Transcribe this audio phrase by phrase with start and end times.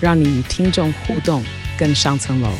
[0.00, 1.44] 让你与听众互动
[1.78, 2.50] 更上层楼。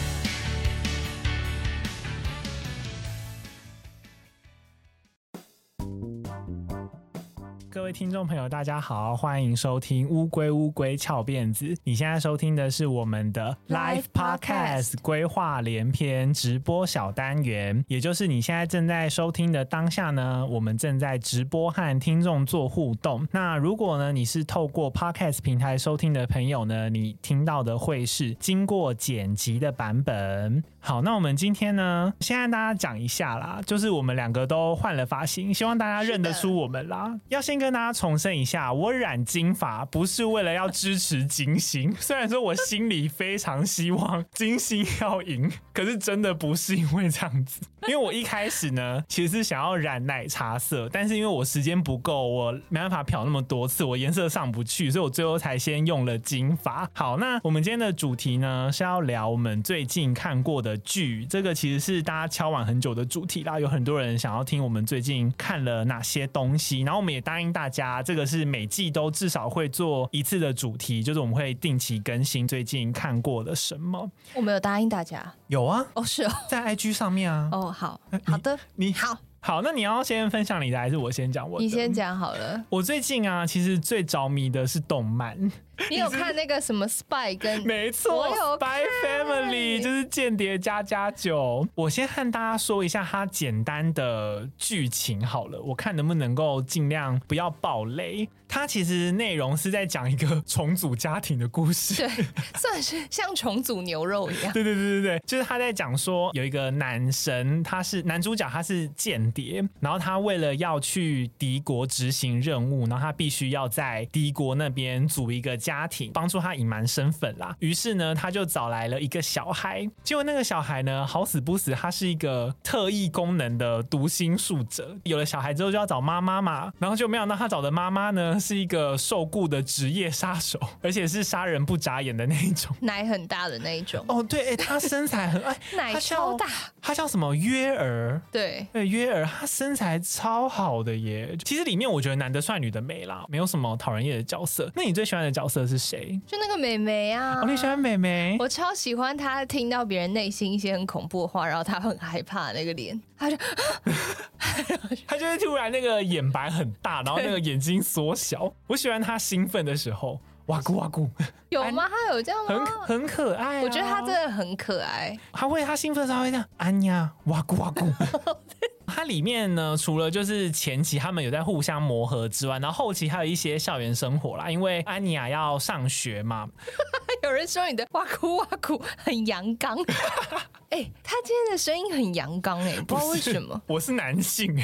[7.98, 11.64] 听众朋友，大家好，欢迎收听《乌龟乌龟翘辫子》。
[11.82, 23.26] 你现在收听的是我们的 Live Podcast 规划连篇直播小单元，也就是你现在正在收听的当下呢，我们正在直播和听众做互动。
[23.32, 30.62] 那如果呢，你是透过 Podcast 平台收听的朋友呢，你听到的会是经过剪辑的版本。
[30.78, 37.18] 好，那我们今天呢，先跟大家讲一下啦，就是我们两个都换了发型，希望大家认得出我们啦。
[37.26, 47.60] 要先跟大家重申一下，我染金发不是为了要支持金星， 虽然说我心里非常希望金星要赢，可是真的不是因为这样子。
[47.86, 56.88] 因为我一开始呢， 其实是想要染奶茶色，但是因为我时间不够，我没办法漂那么多次，我颜色上不去，所以我最后才先用了金发。
[56.92, 74.10] 好，那我们今天的主题呢，是要聊我们最近看过的剧，这个其实是大家敲碗很久的主题啦，有很多人想要听我们最近看了哪些东西，然后我们也答应大家，这个是每季都至少会做一次的主题，就是我们会定期更新最近看过的什么。
[74.34, 79.16] 我没有答应大家，有啊，哦是哦，在 IG 上面啊， 哦好，好的，你，你好。
[79.40, 81.64] 好，那你要先分享你的，还是我先讲我的？
[81.64, 82.64] 你先讲好了。
[82.68, 85.38] 我最近啊，其实最着迷的是动漫。
[85.90, 87.62] 你有看那个什么 Spy 跟？
[87.66, 88.26] 没错
[88.58, 91.66] ，Spy Family 就是间谍加加酒。
[91.74, 98.28] 我先和大家说一下它简单的剧情好了，我看能不能够尽量不要爆雷。
[98.50, 102.08] 它其实内容是在讲一个重组家庭的故事，对，
[102.56, 104.50] 算是像重组牛肉一样。
[104.54, 117.54] 对对对对对，就是他在讲说有一个男神，他是男主角，他是间谍，然后他为了要去敌国执行任务，然后他必须要在敌国那边组一个家庭，帮助他隐瞒身份啦。
[117.58, 124.96] 于是呢，他就找来了一个小孩，结果那个小孩呢，好死不死，他是一个特异功能的读心术者。
[125.04, 128.40] 有了小孩之后就要找妈妈嘛，然后就没想到他找的妈妈呢。
[128.40, 134.02] 是一个受雇的职业杀手， 而且是杀人不眨眼的那一种，奶很大的那一种。
[134.08, 136.46] 哦，对，哎，他身材很哎， 奶超大，
[136.80, 138.22] 他叫什么约儿？
[138.32, 141.36] 对，对，约儿，他身材超好的耶。
[141.44, 144.70] 其实里面我觉得男的帅，女的美啦，没有什么讨人厌的角色。
[144.74, 146.20] 那你最喜欢的角色是谁？
[146.26, 147.40] 就那个美眉啊。
[147.42, 148.36] 哦，你喜欢美眉？
[148.38, 153.36] 我超喜欢她听到别人内心一些很恐怖的话，然后她很害怕那个脸，她就
[155.06, 158.52] 她就会突然那个眼白很大，然后那个眼睛缩小。
[158.66, 161.08] 我喜欢她兴奋的时候，哇咕哇咕，
[161.50, 161.88] 有吗？
[161.90, 162.64] 他有这样吗？
[162.86, 165.16] 很很可爱，啊，我觉得他真的很可爱。
[165.32, 167.86] 他会，他兴奋的时候会这样，安呀，哇咕哇咕。
[168.88, 174.50] 它里面呢，除了就是前期他们有在互相磨合之外，然后后期还有一些校园生活啦。
[174.50, 176.48] 因为安妮亚要上学嘛，
[177.22, 179.76] 有人说你的哇哭哇哭很阳刚，
[180.70, 183.58] 哎、欸，他今天的声音很阳刚哎， 不知道为什么。
[183.66, 184.54] 我是男性，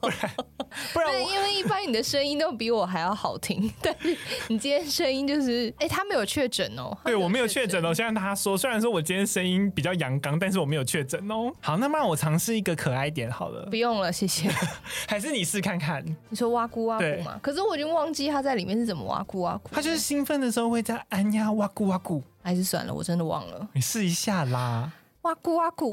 [0.00, 0.30] 不然
[0.94, 4.16] 不然因为一般你的声音都比我还要好听，但是
[4.48, 7.92] 你今天声音就是，哎、欸，他没有确诊哦，对我没有确诊哦。
[7.92, 11.52] 现在他说，虽然说我今天声音比较阳刚，但是我没有确诊哦。
[11.60, 13.66] 好，那么让我尝试一个可爱一点好了。
[13.66, 14.48] 不用了，谢谢。
[15.06, 16.02] 还是你试看看。
[16.30, 17.38] 你说哇咕哇咕嘛？
[17.42, 19.68] 可是我已经忘记他在里面是怎么哇咕哇咕。
[19.70, 22.22] 他就是兴奋的时候会在哎呀哇咕哇咕。
[22.42, 23.68] 还是算了，我真的忘了。
[23.74, 24.90] 你试一下啦。
[25.26, 25.90] 哇咕哇咕。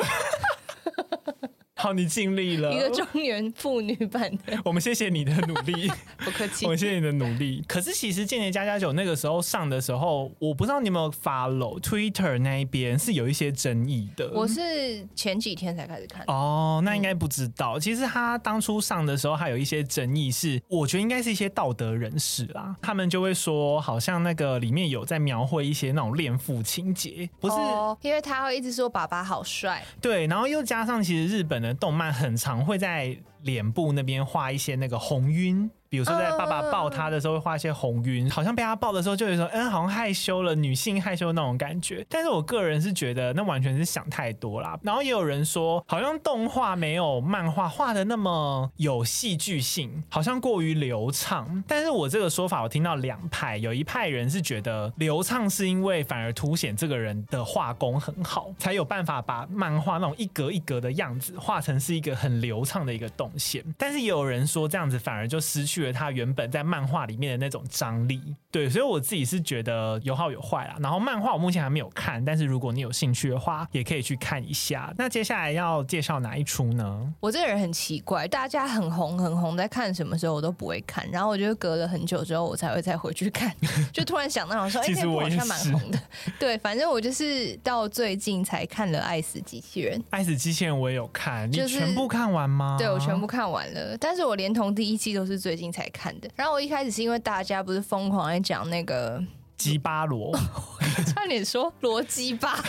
[1.83, 2.73] 好，你尽力了。
[2.73, 4.57] 一个中年妇女版的。
[4.63, 5.91] 我们谢谢你的努力，
[6.23, 6.63] 不客气。
[6.63, 7.61] 我们谢谢你的努力。
[7.67, 14.31] 可是其实《间谍家家酒》那个时候上的时候，我不知道你有没有 follow Twitter 那一边是有一些争议的。
[14.33, 16.23] 我是前几天才开始看。
[16.27, 17.77] 哦，那应该不知道。
[17.77, 27.55] 其实他当初上的时候，还有一些争议是，我觉得应该是一些道德人士啦，他们就会说，好像那个里面有在描绘一些那种恋父情节，不是？
[27.55, 29.83] 哦，因为他会一直说爸爸好帅。
[29.99, 35.69] 对，然后又加上其实日本的动漫很常会在脸部那边画一些那个红晕。
[35.93, 42.03] 比如说在爸爸抱他的时候会画一些红晕，好像被他抱的时候就有一种嗯，好像害羞了，女性害羞的那种感觉。
[42.09, 44.75] 但是我个人是觉得那完全是想太多啦。
[44.81, 51.63] 然后也有人说，好像动画没有漫画画的那么有戏剧性，好像过于流畅。
[51.67, 63.63] 但是我这个说法我听到两派，有一派人是觉得流畅是因为反而凸显这个人的画工很好，才有办法把漫画那种一格一格的样子画成是一个很流畅的一个动线。
[63.77, 68.21] 但是也有人说这样子反而就失去了他原本在漫画里面的那种张力。
[68.51, 70.75] 对，所以我自己是觉得有好有坏啦。
[70.79, 74.93] 然后漫画我目前还没有看，但是如果你有兴趣的话，也可以去看一下。
[74.97, 77.13] 那接下来要介绍哪一出呢？
[77.19, 83.51] 我这个人很奇怪，大家很红很红，在看什么时候我都不会看，然后我就隔了很久之后我才会再回去看，
[83.91, 85.99] 就突然想到说，哎、欸，那部好像蛮红的。
[86.39, 89.97] 对，反正我就是到最近才看了《爱死机器人》。
[90.11, 92.75] 《爱死机器人》我也有看，你全部看完吗？
[92.77, 96.29] 对，我全部看完了，但是我连同第一季都是最近才看的。
[96.35, 99.21] 然后我一开始是因为大家不是疯狂在讲那个
[99.57, 100.31] 鸡巴罗，
[101.13, 102.63] 差点说罗鸡巴。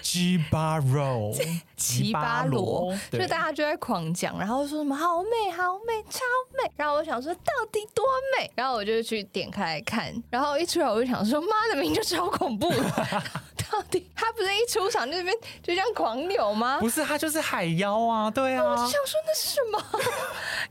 [0.00, 1.32] 鸡巴罗，
[1.76, 6.20] 鸡巴罗，所以大家就在狂讲，然后说什么好美、好美、超
[6.56, 8.04] 美，然后我想说到底多
[8.36, 12.68] 美，然后我就去点开来看，然后一出来我就想说妈的，名就超恐怖
[13.72, 16.78] 到底他不是一出场就那边就这样狂扭吗？
[16.78, 18.62] 不是，他就是海妖啊，对啊。
[18.62, 19.78] 我就想说那是什么？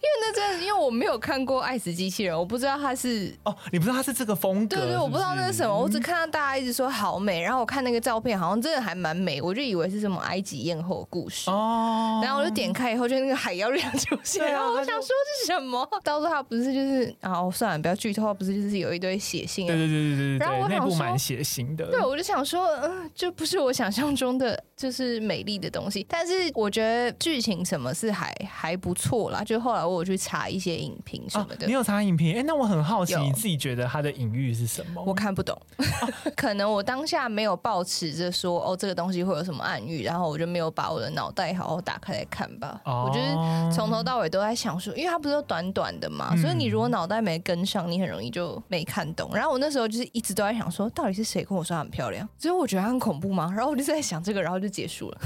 [0.02, 4.78] 因为那真的，因为我没有看过《爱死机器人》，我不知道他是哦，你不知道他是这个风格？
[4.78, 12.20] 对对，我不知道那是什么，我只看到大家一直说好美，然后我看那个照片，好像真的还蛮美，我就以为是什么埃及艳后故事哦。
[12.24, 15.08] 然后我就点开以后，就那个海妖脸出现，然后我想说
[15.40, 15.88] 是什么？
[16.04, 19.66] 到时候他不是就是啊，算了，不要剧透，不是就是有一堆血腥？
[19.66, 21.86] 对对对对对对，然后我想说蛮血腥的。
[21.88, 26.06] 对，我就想说，嗯，就不是我想象中的，就是美丽的东西。
[26.10, 29.44] 但是我觉得剧情什么是还还不错啦。
[29.44, 31.66] 就后来我有去查一些影评什么的。
[31.66, 32.34] 哦，你有查影评？
[32.34, 35.04] 哎、欸，那我很好奇，你自己觉得它的隐喻是什么？
[35.06, 35.60] 我看不懂，
[36.36, 42.82] 可能我当下没有抱持着说哦，这个东西会有什么暗喻，然后我就没有把我的脑袋好好打开来看吧。
[42.86, 49.30] 哦、我就是从头到尾都在想说，因为它不是都短短的嘛，嗯、所以你如果脑袋没跟上，你很容易就没看懂。
[49.34, 52.28] 然后我那时候就是一直都在想说，到底是谁跟我说她很漂亮？
[52.38, 53.52] 所以我觉得很恐怖吗？
[53.56, 55.22] 然后我就在想这个，然后就结束了。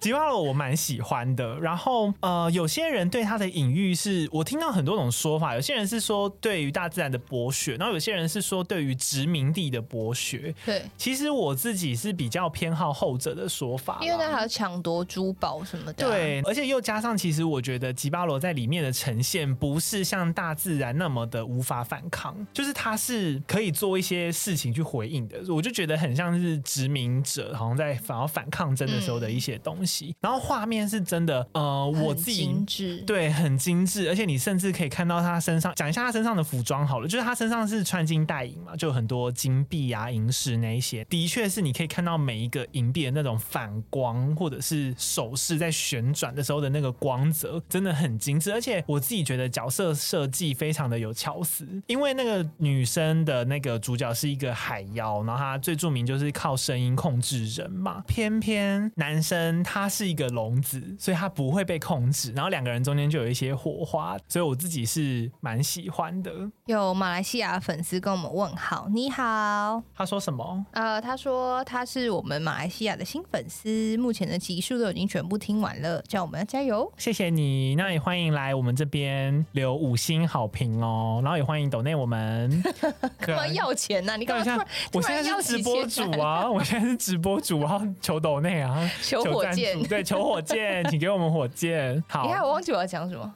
[0.00, 10.54] 吉巴罗我蛮喜欢的，然后呃，有些人对他的隐喻是我听到很多种说法，有些人是说对于大自然的剥削，然后有些人是说对于殖民地的剥削。
[10.64, 16.08] 对，其实我自己是比较偏好后者的说法，因为他还要抢夺珠宝什么的。
[16.08, 25.36] 对，而且又加上，其实我觉得吉巴罗在里面的呈现不是像大自然那么的无法反抗，就是他是可以做一些事情去回应的。
[25.48, 29.88] 我就觉得很像是殖民者好像在反而反抗争的时候的一些东西。
[29.88, 29.89] 嗯
[30.20, 48.52] 然后画面是真的，呃，我自己精致，对，很精致，而且你甚至可以看到他身上，讲一下他身上的服装好了，就是他身上是穿金戴银嘛，就有很多金币啊、银饰那一些，的确是你可以看到每一个银币的那种反光，或者是首饰在旋转的时候的那个光泽，真的很精致。
[48.52, 59.79] 而且我自己觉得角色设计非常的有巧思，因为那个女生的那个主角是一个海妖，然后她最著名就是靠声音控制人嘛，偏偏男生他。
[59.80, 62.32] 他是一个笼子，所以他不会被控制。
[62.32, 66.30] 然后两个人中间就有一些火花，所以我自己是蛮喜欢的。
[66.66, 69.82] 有马来西亚粉丝跟我们问好，你好。
[69.96, 70.66] 他说什么？
[70.72, 76.92] 呃，他说他是我们马来西亚的新粉丝，目前的集数都已经全部听完了，叫我们要加油。
[76.98, 81.20] 谢谢你，那也欢迎来我们这边留五星好评哦。
[81.22, 82.62] 然后也欢迎抖内我们。
[83.18, 84.16] 干嘛要钱呢、啊？
[84.16, 84.56] 你看一下，
[84.92, 89.69] 我现在是直播主啊，我现在是直播主，然后求抖内啊，求火箭。
[89.88, 92.02] 对，求火箭，请给我们火箭。
[92.08, 93.34] 好，你看我忘记我要讲什么。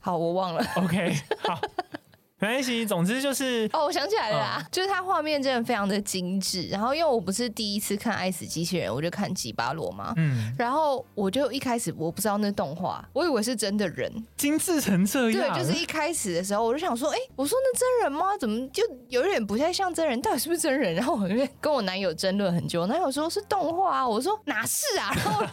[0.00, 0.64] 好，我忘了。
[0.76, 1.60] OK，好，
[2.44, 2.84] 没关系。
[2.86, 6.68] 总之就是，哦，我想起来了啦，嗯、就是它画面真的非常的精致。
[6.68, 10.12] 然后，因为我不是第一次看《爱死机器人》，我就看吉巴罗嘛。
[10.16, 10.54] 嗯。
[10.58, 15.54] 然后我就一开始我不知道那动画，我以为是真的人，精致成这样。
[15.54, 18.36] 对，就是一开始的时候，我就想说，哎、欸，我说那真人吗？
[18.38, 20.20] 怎么就有点不太像真人？
[20.20, 20.94] 到底是不是真人？
[20.94, 22.86] 然后我就跟我男友争论很久。
[22.86, 25.12] 男友说是动画啊，我说哪是啊？
[25.14, 25.44] 然后。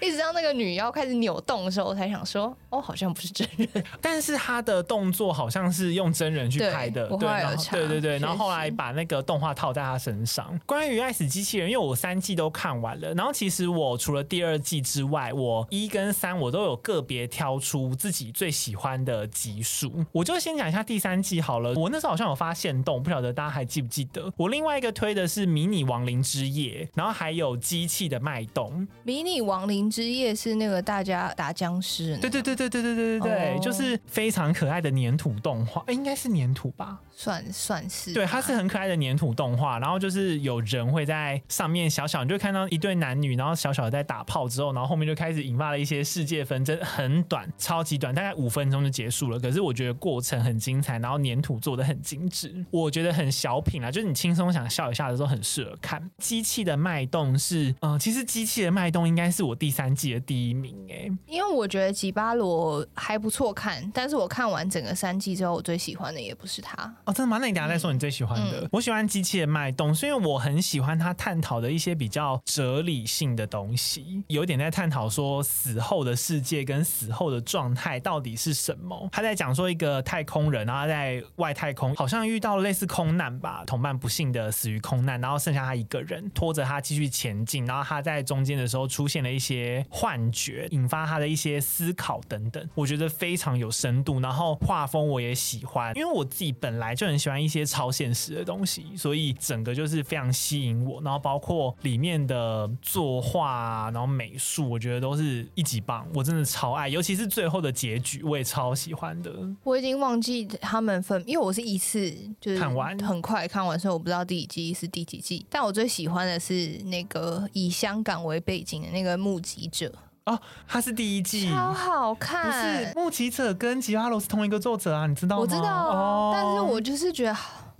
[0.00, 3.68] 一直到那个女妖开始扭动的时候，我才想说，哦，好像不是真人。
[4.00, 7.28] 但是她的动作好像是用真人去拍的，对，
[7.70, 8.18] 对对对。
[8.18, 10.58] 然后后来把那个动画套在她身上。
[10.66, 20.04] 关于《爱死机器人》，因为我三季都看完了，然后其实我除了第二季之外，我一跟三我都有个别挑出自己最喜欢的集数。
[20.12, 21.72] 我就先讲一下第三季好了。
[21.74, 24.30] 我那时候好像有发现动，不晓得大家还记不记得？
[24.36, 28.86] 我另外一个推的是《迷你亡灵之夜》，然后还有《机器的脉动》。
[29.02, 29.85] 迷你亡灵。
[29.86, 33.62] 灵之夜是那个大家打僵尸，对对对对对对对对对，oh.
[33.62, 36.98] 就是非常可爱的粘土动画，哎，应该是粘土吧？
[37.18, 49.38] 算算是，对，它是很可爱的粘土动画，然后就是有人会在上面小小，你就看到一对男女，然后小小的在打炮之后，然后后面就开始引发了一些世界纷争，很短，超级短，大概五分钟就结束了。
[49.38, 56.10] 可是我觉得过程很精彩，然后粘土做的很精致，我觉得很小品啊，就是你轻松想笑一下的时候很适合看。
[56.18, 66.74] 机器的脉动是，嗯、呃，其实机器的脉动应该是我第三季的第一名哎，因为我觉得吉巴罗还不错看，但是我看完整个三季之后，我最喜欢的也不是他。
[67.04, 67.36] 哦，真的吗？
[67.38, 68.62] 那你等下再说你最喜欢的。
[68.62, 79.08] 嗯、我喜欢机器的脉动，是因为我很喜欢他探讨的一些比较哲理性的东西，有点在探讨说死后的世界跟死后的状态到底是什么。
[79.12, 94.18] 他在讲说一个太空人，然后在外太空好像遇到了类似空难吧，同伴不幸的死于空难，然后剩下他一个人拖着他继续前进，然后他在中间的时候出现了一些幻觉，引发他的一些思考等等，我觉得非常有深度。
[94.20, 97.36] 然后画风我也喜欢，因为我自己本来就很喜欢。
[97.36, 101.00] 一些超现实的东西，所以整个就是非常吸引我。
[101.02, 106.88] 然后包括里面的作画啊，然后美术，我觉得都是一级棒，我真的超爱。
[106.88, 109.30] 尤其是最后的结局，我也超喜欢的。
[109.62, 115.44] 我已经忘记他们分，因为我是一次就是看完很快看完，所以我不知道第几季是第几季。
[115.48, 119.92] 但我最喜欢的是那个以香港为背景的那个目击者
[120.26, 122.44] 哦，他是第一季，超好看。
[122.44, 125.42] 不是目击者跟吉哈罗是同一个作者啊，你知道吗？
[125.42, 127.36] 我知道，哦，但是我就是觉得。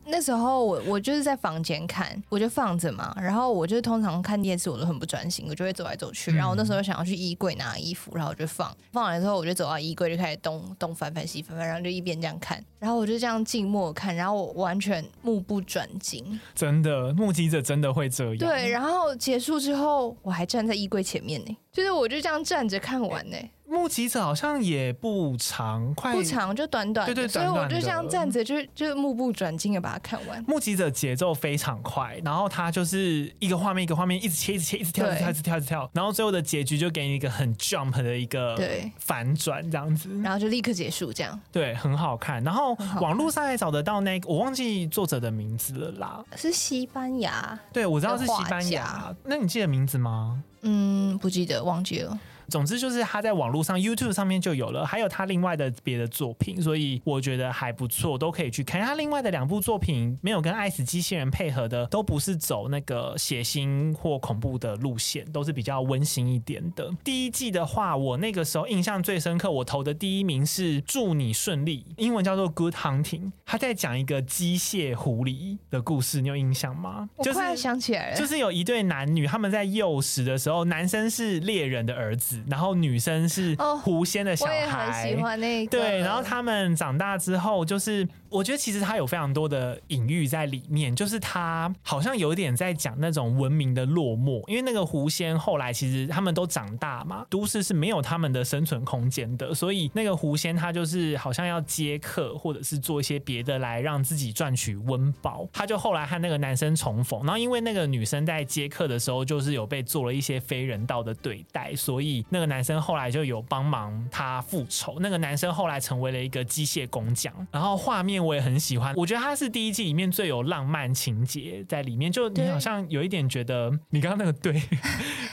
[0.08, 3.14] 那时候我我就是在房间看，我就放着嘛。
[3.20, 6.32] 然后我就通常看电视，我都很不专心，我就会走来走去。
[6.32, 12.62] 然后我那时候想要去衣柜拿衣服，然后我就放放完之后，我就走到衣柜就开始东东翻翻西翻翻，然后就一边这样看。
[12.78, 16.38] 然后我就这样静默看，然后我完全目不转睛。
[16.54, 18.36] 真的，目击者真的会这样。
[18.38, 23.36] 对，然后结束之后，我还站在衣柜前面呢，就是我就这样站着看完呢。
[23.68, 30.42] 目击者好像也不长，快不长就短短，对对，所以我就这样站着，就就目不转睛的把它看完。
[30.46, 38.56] 目击者节奏非常快，然后他就是一个画面一个画面一直切一直切一直跳一直跳一直跳一直跳，然后最后的结局就给你一个很 jump 的一个
[38.98, 41.38] 反转这样子，然后就立刻结束这样。
[41.50, 42.42] 对，很好看。
[42.44, 47.58] 然后网络上也找得到那个，我忘记作者的名字了啦，是西班牙。
[47.72, 49.14] 对，我知道是西班牙。
[49.24, 50.42] 那你记得名字吗？
[50.62, 52.18] 嗯，不记得，忘记了。
[52.48, 58.80] 总之就是他在网络上 YouTube 上面就有了，还有他另外的别的作品，所以我觉得还不错，都可以去看。
[58.80, 66.90] 他另外的两部作品没有跟《爱死机器人》配合的，都不是走那个血腥或恐怖的路线，都是比较温馨一点的。
[67.02, 73.32] 第一季的话，我那个时候印象最深刻，我投的第一名是《祝你顺利》，英文叫做 Good Hunting。
[73.44, 77.08] 他在讲一个机械狐狸的故事，你有印象吗？
[77.16, 82.35] 我突然想起来了，就是有一对男女，他们在幼时的时候，男生是猎人的儿子。
[82.48, 85.70] 然后女生是狐仙的小孩，哦，我也很喜欢那个。
[85.70, 105.48] 对，然后他们长大之后，就是我觉得其实他有非常多的隐喻在里面，就是他好像有点在讲那种文明的落寞，因为那个狐仙后来其实他们都长大嘛，都市是没有他们的生存空间的，所以那个狐仙他就是好像要接客或者是做一些别的来让自己赚取温饱。
[105.52, 114.96] 他就后来和那个男生重逢，然后因为那个女生在接客的时候就是有被做了一些非人道的对待，所以那个男生后来就有帮忙他复仇。
[115.00, 118.94] 那个男生后来成为了一个机械工匠，然后画面我也很喜欢。
[118.96, 124.62] 我觉得他是第一季里面最有浪漫情节在里面，就你好像有一点觉得你刚刚那个对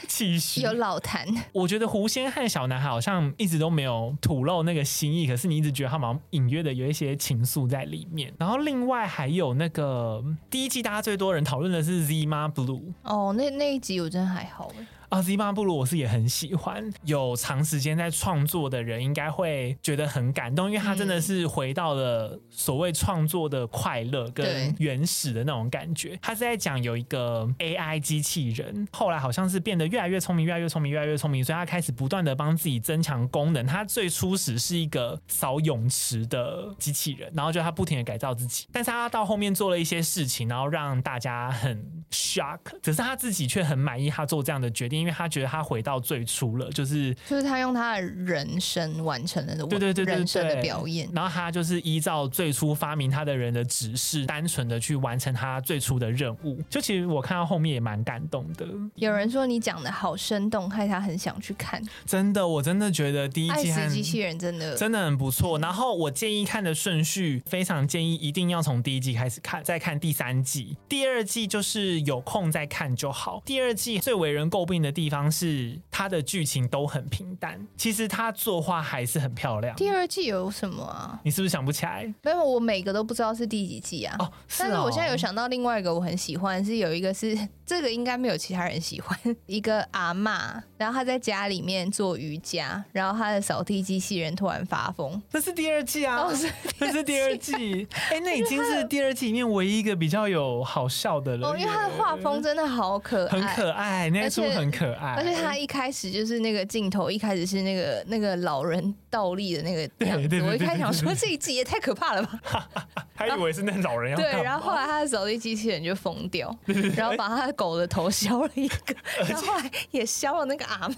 [0.08, 1.28] 气息有老谭。
[1.54, 8.34] 我觉得狐仙和小男孩好像一直都没有吐露那个心意，可是你一直觉得他们隐约的有一些情愫在里面。
[8.38, 14.72] 然后另外还有那个第一季大家最多人讨论的是 Zima Blue 哦，那那一集我真的还好
[15.14, 26.18] 啊，Zima Blue 我是也很喜欢，有长时间在创作的人应该会觉得很感动，因为他真的是回到了所谓创作的快乐跟原始的那种感觉。
[26.20, 33.64] 他是在讲有一个 AI 机器人，后来好像是变得越来越聪明，越来越聪明，越来越聪明，所以他开始不断的帮自己增强功能。
[33.68, 45.03] 他最初始是一个扫泳池的机器人，然后就他不停的改造自己，但是他到后面做了一些事情，然后让大家很 shock，可是他自己却很满意他做这样的决定。
[45.04, 56.62] 因为他觉得他回到最初了，就是就是他用他的人生完成了的对对对人生的表演，然后他就是依照最初发明他的人的指示，单纯的去完成他最初的任务。
[56.70, 58.66] 就其实我看到后面也蛮感动的。
[58.96, 61.84] 有人说你讲的好生动，害他很想去看。
[62.06, 65.60] 真的，我真的觉得第一季《机器人》真的真的很不错。
[65.60, 73.42] 然后我建议看的顺序，非常建议一定要从第一季开始看，再看第三季，第二季就是有空再看就好。
[73.46, 77.60] 第二季最为人诟病的地方是它的剧情都很平淡。
[77.76, 79.76] 其实它作画还是很漂亮。
[79.76, 81.20] 第二季有什么啊？
[81.24, 82.14] 你是不是想不起来？
[82.22, 84.16] 没有，我每个都不知道是第几季啊。
[84.20, 84.68] 哦，是哦。
[84.70, 87.36] 但是我现在有想到另外一个我很喜欢，是有一个是
[87.66, 89.18] 这个应该没有其他人喜欢，
[89.48, 95.22] 一个阿嬷，然后她在家里面做瑜伽，然后她的扫地机器人突然发疯。
[95.30, 96.24] 这是第二季啊？
[96.24, 97.88] 哦，是，这是第二季。
[98.12, 101.50] 哎，那已经是第二季里面唯一一个比较有好笑的了。
[101.50, 105.14] 哦，因为她的画风真的好可爱，很可爱，那出很可爱。
[105.14, 110.42] 而且她一开始就是那个镜头，一开始是那个那个老人倒立的那个样子。
[110.42, 112.68] 我一开始想说这一集也太可怕了吧，
[113.14, 116.54] 还以为是那老人要 对，然后后来他的扫地机器人就疯掉，
[116.96, 118.96] 然后把他的狗的头削了一个，
[119.30, 120.96] 然后后来也削了那个阿妈。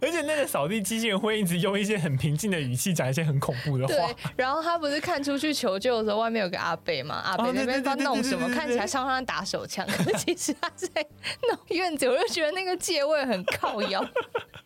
[0.00, 3.92] 而且那个扫地机器人会一直用一些很平静的语气讲一些很恐怖的话。
[3.92, 10.88] 对，然后他不是看出去求救的时候，外面有个阿贝嘛，阿贝那边在弄什么，看起来像他打手枪，可是其实他在
[11.50, 12.06] 弄院子。
[12.06, 14.04] 我就觉得那个借位很靠腰，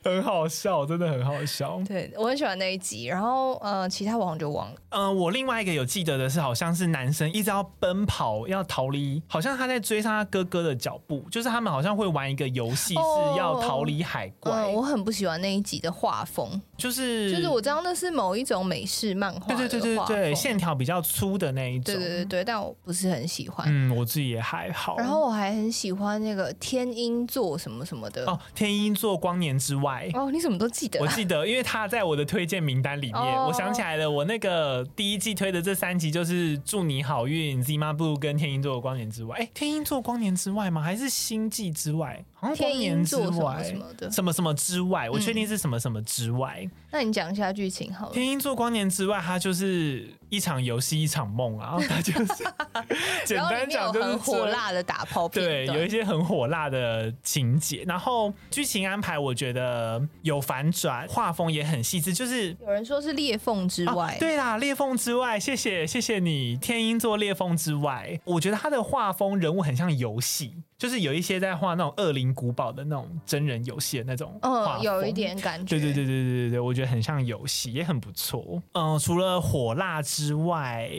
[0.05, 1.81] 很好笑，真的很好笑。
[1.88, 4.80] 对，我很喜欢那一集，然后呃，其他网就忘了。
[4.90, 14.52] 嗯、呃，我另外一个有记得的是，好像是男生一直要奔跑，要逃离，好像他在追上他哥哥的脚步，就是他们好像会玩一个游戏，是要逃离海怪。
[14.52, 23.66] 哦、嗯，我很不喜欢那一集的画风，就是就是我知道那是某一种美式漫画，对对对对对，线条比较粗的那一种，对对对对，但我不是很喜欢。
[23.70, 24.96] 嗯，我自己也还好。
[24.96, 31.02] 然后我还很喜欢那个天鹰座什么什么的哦，天鹰座光年之外哦，你怎么都记得、啊？
[31.02, 39.37] 我记得，因为他在我的推荐名单里面、哦，我想起来了，我那个第一季推的这三集就是祝你好运、Zima-Blue 跟天鹰座的光年之外。
[39.38, 40.80] 哎，天鹰座光年之外吗？
[40.80, 42.25] 还是星际之外？
[42.40, 45.11] 好像光年之外什么的，什么什么之外？
[45.11, 46.61] 我确定是什么什么之外。
[46.62, 48.12] 嗯、那你讲一下剧情好了。
[48.14, 52.44] 天鹰座光年之外，它就是一场游戏，一场梦啊， 它就是
[53.26, 70.54] 简单讲就是火辣的打炮片，对，有一些很火辣的情节，然后剧情安排我觉得有反转，画风也很细致，就是有人说是裂缝之外，啊、对啦，裂缝之外，谢谢谢谢你，天鹰座裂缝之外，我觉得它的画风人物很像游戏。
[70.80, 75.78] 就是有一些在画那种恶灵古堡的那种真人游戏的那种，嗯，有一点感觉。
[75.78, 78.62] 对对对对对对对，我觉得很像游戏，也很不错。
[78.72, 80.90] 嗯，除了火辣之外，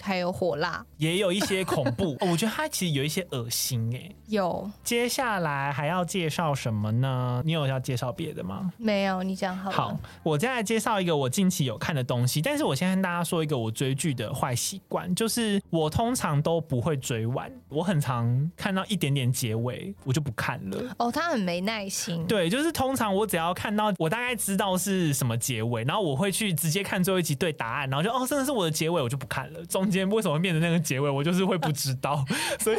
[0.00, 2.16] 还有火辣，也有一些恐怖。
[2.24, 4.10] 哦，我觉得它其实有一些恶心哎。
[4.28, 4.70] 有。
[4.82, 7.42] 接下来还要介绍什么呢？
[7.44, 8.72] 你有要介绍别的吗？
[8.78, 9.70] 没有，你讲好。
[9.70, 12.40] 好，我再来介绍一个我近期有看的东西。
[12.40, 19.25] 但是我先跟大家说一个我追剧的坏习惯，就是我通常都不会追完，我很常看到一点点。
[19.32, 22.26] 结尾我就不看了哦，他很没耐心。
[22.26, 29.64] 对，就是通常我只要看到我大概知道是什么结尾，然后我会去直接看最后一集对答案，然后就哦，真的是我的结尾，我就不看了。
[29.66, 32.24] 中间为什么会变成那个结尾，我就是会不知道，
[32.60, 32.76] 所以。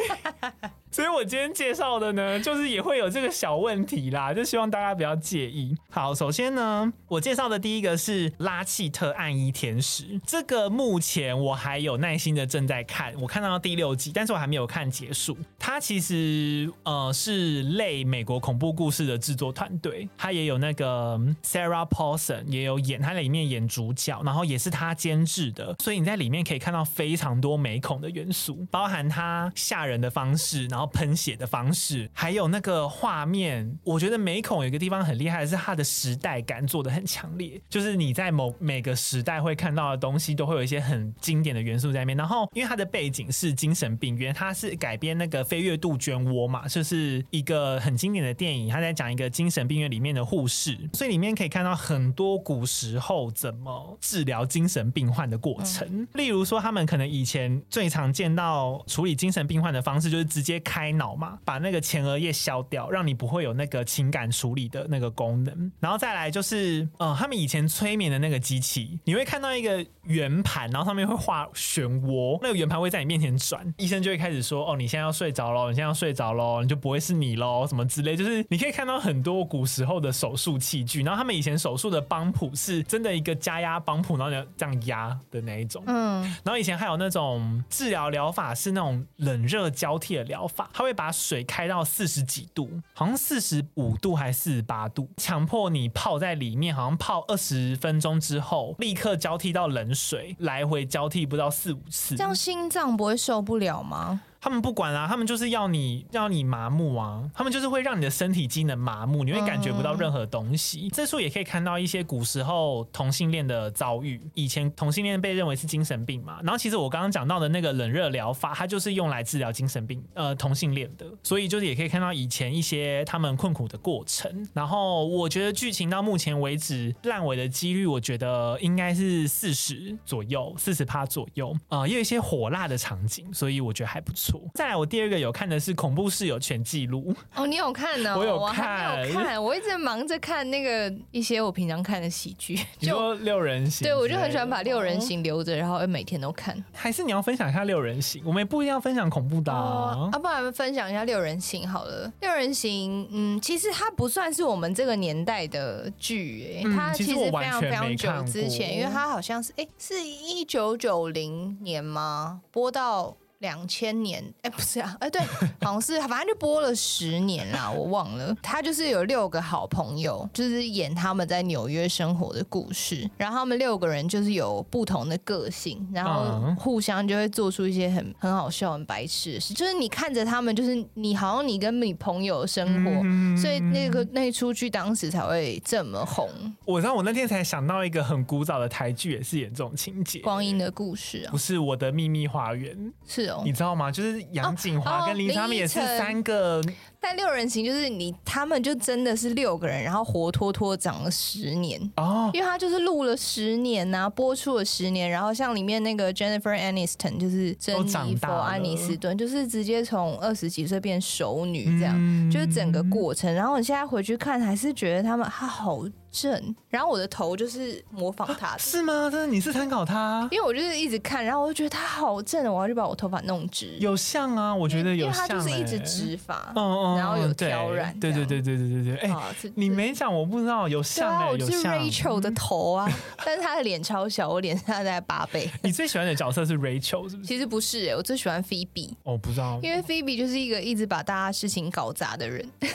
[0.90, 5.76] 所以我今天介绍的呢，就是也会有这个小问题啦，就希望大家不要介意。
[5.90, 15.36] 好，首先呢，我介绍的第一个是《拉契特暗衣天使》，这个目前我还有耐心的正在看，我看到第六集，但是我还没有看结束。
[15.58, 42.16] 它其实呃是类美国恐怖故事的制作团队，它也有那个 Sarah Paulson 也有演，它里面演主角，然后也是他监制的，所以你在里面可以看到非常多美恐的元素，包含他吓人的方式，然后喷血的方式，还有那个画面，我觉得美恐有一个地方很厉害的是它的时代感做的很强烈，就是你在某每个时代会看到的东西，都会有一些很经典的元素在里面。
[42.16, 56.06] 然后，因为它的背景是精神病院，它是改编那个《飞越杜鹃窝》嘛，就是一个很经典的电影，它在讲一个精神病院里面的护士，所以里面可以看到很多古时候怎么治疗精神病患的过程。
[56.14, 60.58] 例如说，他们可能以前最常见到处理精神病患的方式，就是直接。
[60.68, 65.72] 开脑嘛，把那个前额叶削掉，让你不会有那个情感处理的那个功能。
[65.80, 85.82] 然后再来就是，呃，他们以前催眠的那个机器，你会看到一个圆盘，然后上面会画漩涡，那个圆盘会在你面前转，医生就会开始说：“哦，你现在要睡着喽，你现在要睡着喽，你就不会是你喽，什么之类。”就是你可以看到很多古时候的手术器具，然后他们以前手术的帮浦是真的一个加压帮浦，然后你要这样压的那一种。
[85.86, 90.57] 嗯，然后以前还有那种治疗疗法是那种冷热交替的疗法。
[90.72, 104.22] 他会把水开到四十几度，好像四十五度还是四十八度，强迫你泡在里面，好像泡二十分钟之后，立刻交替到冷水，来回交替不到四五次，这样心脏不会受不了吗？
[104.40, 110.86] 他们不管啊，他们就是要你要你麻木啊，他们就是会让你的身体机能麻木，你会感觉不到任何东西。
[110.86, 114.20] 嗯、这处也可以看到一些古时候同性恋的遭遇。
[114.34, 124.48] 以前同性恋被认为是精神病嘛，然后其实我刚刚讲到的那个冷热疗法，它就是用来治疗精神病呃同性恋的，所以就是也可以看到以前一些他们困苦的过程。
[124.54, 134.27] 然后我觉得剧情到目前为止烂尾的几率，我觉得应该是四十左右，四十趴左右啊、呃，也有一些火辣的场景，所以我觉得还不错。
[134.54, 138.16] 再来，我第二个有看的是《恐怖室友全记录》哦，你有看呢？
[138.16, 143.86] 我有看，我有看，我一直忙着看那个一些我平常看的喜剧，就六人行。
[143.86, 146.62] 对，我就很喜欢把六人行留着，然后每天都看。
[146.72, 148.22] 还是你要分享一下六人行？
[148.24, 152.12] 我们也不一定要分享恐怖的啊，哦、啊不然分享一下六人行好了。
[152.20, 162.40] 六人行，嗯，其实它不算是我们这个年代的剧，哎、嗯，它其实非常非常久之前，因为它好像是哎，是一九九零年吗？
[162.50, 163.16] 播到。
[163.38, 165.22] 两千年，哎、欸，不是啊，哎、欸，对，
[165.60, 168.36] 好像是，反正就播了十年啦，我忘了。
[168.42, 173.08] 他就是有六个好朋友，就是演他们在纽约生活的故事。
[173.16, 179.54] 然后他们六个人就是有不同的个性，然后互相就会做出一些很很好笑、很白痴的事。
[179.54, 186.28] 就是你看着他们，就是你好像你跟你朋友生活，嗯、所以那个那出剧当时才会这么红。
[186.64, 193.27] 我知道，我那天才想到一个很古早的台剧，也是演这种情节，《光阴的故事》啊，不是我的秘密花园，是。
[193.44, 193.90] 你知道吗？
[193.90, 196.62] 就是杨锦华跟林他们也是三个。
[197.00, 213.32] 但六人行就是你，他们就真的是六个人，然后活脱脱长了十年哦，因为他就是录了十年呐、啊，播出了十年，然后像里面那个 Jennifer Aniston 就是珍妮佛安妮斯顿，就是直接从二十几岁变熟女这样，嗯、就是整个过程。
[213.32, 215.78] 然后你现在回去看，还是觉得他们他好
[216.20, 216.54] 正。
[216.68, 219.08] 然后我的头就是模仿他的，是吗？
[219.10, 220.26] 真的你是参考他？
[220.30, 223.76] 因为我就是一直看，然后我就觉得他好正，我要去把我头发弄直。
[223.80, 226.96] 有像啊，我觉得有像、欸，因为他就是一直直发，嗯嗯。
[226.98, 228.96] 然后有挑染，对对对对对对对。
[228.96, 229.16] 哎，
[229.54, 231.74] 你没讲，我不知道有像哎，有像。
[231.74, 232.88] 我是 Rachel 的头啊，
[233.24, 235.50] 但是他的脸超小，我脸大概八倍。
[235.62, 237.24] 你最喜欢的角色是 Rachel 是不是？
[237.24, 238.90] 其实不是哎，我最喜欢 Phoebe。
[239.02, 242.46] 我不知道，因为 Phoebe 就是一个一直把大家事情搞砸的人。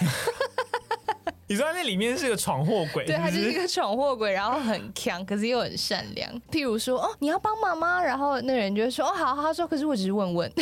[1.48, 6.32] 你知道那里面是个闯祸鬼，对，他就是一个闯祸鬼，然后很强，可是又很善良。
[6.50, 8.02] 譬如说，哦，你要帮忙吗？
[8.02, 10.52] 然后那人就会说，哦，好，他说，可是我只是问问。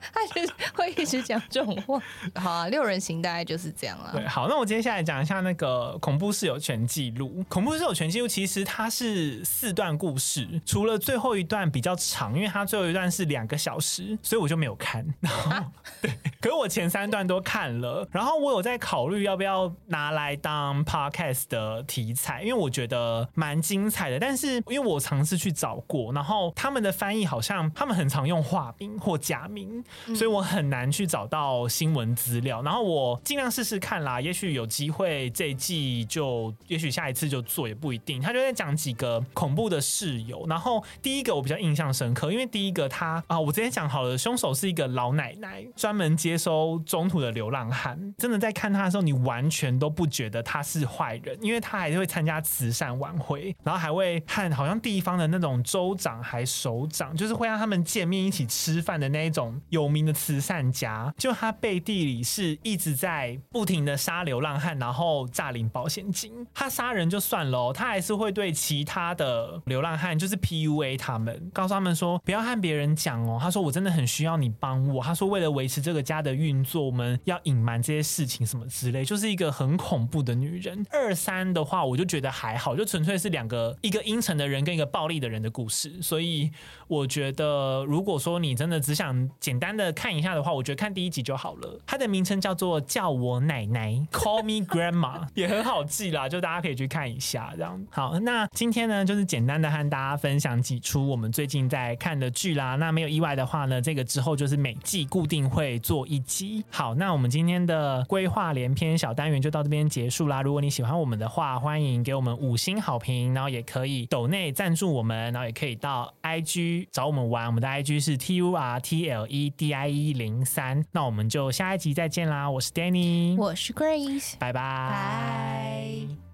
[0.12, 2.00] 他就是会一直讲这种话。
[2.34, 4.10] 好啊，六人行大概就是这样了。
[4.12, 7.44] 对，好，那我接下来讲一下那个恐怖室友全记录。
[7.48, 15.06] 恐怖室友全记录其实它是四段故事，除了最后一段比较长，因为它最后一段是两个小时，所以我就没有看。
[15.20, 16.10] 然后，啊、对，
[16.40, 24.18] 可是我前三段都看了，然后我有在考虑要不要拿来当 podcast 的题材，因为我觉得蛮精彩的。
[24.18, 29.84] 但是因为我尝试去找过，然后他们的翻译好像他们很常用化名或假名。
[30.14, 38.20] 所以我很难去找到新闻资料，然后我尽量试试看啦，也许有机会这一季就，也许下一次就做也不一定。
[38.20, 47.98] 他就在讲几个恐怖的室友，然后第一个我比较印象深刻，因为第一个他啊，我之前讲好了，凶手是一个老奶奶，专门接收中途的流浪汉。
[48.18, 66.46] 真的在看他的时候，你完全都不觉得他是坏人，因为他还是会参加慈善晚会，然后还会和好像地方的那种州长还首长，就是会让他们见面一起吃饭的那一种有有名的慈善家，就他背地里是一直在不停的杀流浪汉，然后诈领保险金。
[66.52, 73.38] 他杀人就算了，他还是会对其他的流浪汉就是 PUA 他们，告诉他们说不要和别人讲哦。
[73.40, 75.02] 他说我真的很需要你帮我。
[75.02, 80.84] 他说为了维持这个家的运作，我们要隐瞒这些事情什么之类，就是一个很恐怖的女人。
[80.90, 86.00] 二三的话，我就觉得还好，就纯粹是两个一个阴沉的人跟一个暴力的人的故事。
[86.02, 86.50] 所以
[86.88, 91.80] 我觉得，如果说你真的只想简单的看一下的话，我觉得看第一集就好了。
[91.86, 97.52] 它的名称叫做《叫我奶奶》，Call Me Grandma， 也很好记啦，就大家可以去看一下。
[97.56, 102.76] 这样好，那今天呢，就是简单的和大家分享几出我们最近在看的剧啦。
[102.76, 106.64] 那没有意外的话呢，这个之后就是每季固定会做一集。
[106.70, 110.42] 好，那我们今天的规划连篇小单元就到这边结束啦。
[110.42, 117.46] 如果你喜欢我们的话，欢迎给我们五星好评，然后也可以抖内赞助我们，然后也可以到 IG 找我们玩。
[117.46, 120.84] 我们的 IG 是 T U R T L E die 零三。
[120.92, 124.52] 那我们就下一集再见啦我是 danny 我是 grace 拜。
[124.52, 126.29] 拜。